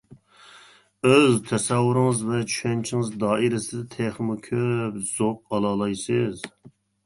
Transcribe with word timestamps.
ئۆز 1.09 1.35
تەسەۋۋۇرىڭىز 1.49 2.23
ۋە 2.31 2.41
چۈشەنچىڭىز 2.55 3.13
دائىرىسىدە 3.27 3.85
تېخىمۇ 3.95 4.41
كۆپ 4.51 5.01
زوق 5.15 5.41
ئالالايسىز. 5.61 6.47